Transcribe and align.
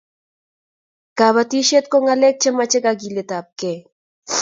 kabatishiet 1.17 1.85
ko 1.91 1.97
ngalek 2.03 2.35
chemache 2.41 2.79
kagilet 2.85 3.29
ab 3.37 3.47
kee 3.59 3.79